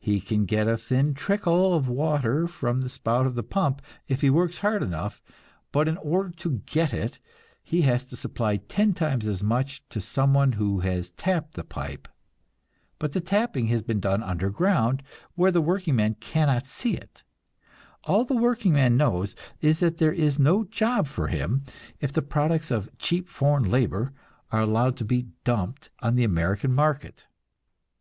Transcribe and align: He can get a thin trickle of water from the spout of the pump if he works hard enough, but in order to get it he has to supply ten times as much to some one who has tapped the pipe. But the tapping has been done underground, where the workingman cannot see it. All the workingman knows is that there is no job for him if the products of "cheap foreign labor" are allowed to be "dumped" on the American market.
He 0.00 0.20
can 0.20 0.46
get 0.46 0.66
a 0.66 0.76
thin 0.76 1.14
trickle 1.14 1.74
of 1.74 1.86
water 1.88 2.48
from 2.48 2.80
the 2.80 2.88
spout 2.88 3.24
of 3.24 3.36
the 3.36 3.44
pump 3.44 3.80
if 4.08 4.20
he 4.20 4.28
works 4.28 4.58
hard 4.58 4.82
enough, 4.82 5.22
but 5.70 5.86
in 5.86 5.96
order 5.98 6.30
to 6.38 6.62
get 6.66 6.92
it 6.92 7.20
he 7.62 7.82
has 7.82 8.04
to 8.06 8.16
supply 8.16 8.56
ten 8.56 8.94
times 8.94 9.28
as 9.28 9.44
much 9.44 9.88
to 9.90 10.00
some 10.00 10.34
one 10.34 10.54
who 10.54 10.80
has 10.80 11.12
tapped 11.12 11.54
the 11.54 11.62
pipe. 11.62 12.08
But 12.98 13.12
the 13.12 13.20
tapping 13.20 13.66
has 13.68 13.80
been 13.80 14.00
done 14.00 14.24
underground, 14.24 15.04
where 15.36 15.52
the 15.52 15.62
workingman 15.62 16.16
cannot 16.18 16.66
see 16.66 16.96
it. 16.96 17.22
All 18.02 18.24
the 18.24 18.34
workingman 18.34 18.96
knows 18.96 19.36
is 19.60 19.78
that 19.78 19.98
there 19.98 20.12
is 20.12 20.36
no 20.36 20.64
job 20.64 21.06
for 21.06 21.28
him 21.28 21.62
if 22.00 22.12
the 22.12 22.22
products 22.22 22.72
of 22.72 22.90
"cheap 22.98 23.28
foreign 23.28 23.70
labor" 23.70 24.12
are 24.50 24.62
allowed 24.62 24.96
to 24.96 25.04
be 25.04 25.28
"dumped" 25.44 25.90
on 26.00 26.16
the 26.16 26.24
American 26.24 26.72
market. 26.74 27.26